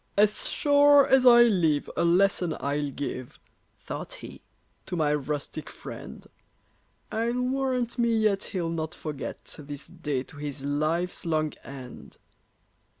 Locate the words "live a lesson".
1.43-2.57